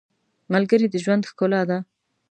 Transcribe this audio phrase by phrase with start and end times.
[0.53, 1.77] •ملګری د ژوند ښکلا ده.